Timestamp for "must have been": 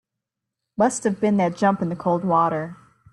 0.77-1.37